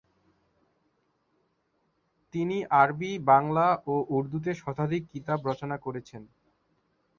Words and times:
তিনি 2.33 2.57
আরবি, 2.81 3.11
বাংলা 3.31 3.67
ও 3.87 3.95
উর্দুতে 4.09 4.51
শতাধিক 4.53 5.03
কিতাব 5.13 5.39
রচনা 5.49 5.77
করেছেন। 5.77 6.21